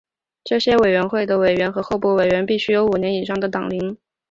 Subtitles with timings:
[0.43, 3.95] 这些委员会的委员和候补委员必须有五年以上的党龄。